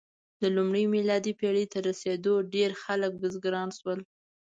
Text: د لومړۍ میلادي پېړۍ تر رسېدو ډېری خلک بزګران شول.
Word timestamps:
د 0.41 0.43
لومړۍ 0.55 0.85
میلادي 0.95 1.33
پېړۍ 1.39 1.65
تر 1.73 1.81
رسېدو 1.89 2.33
ډېری 2.53 2.77
خلک 2.83 3.11
بزګران 3.21 3.69
شول. 3.77 3.99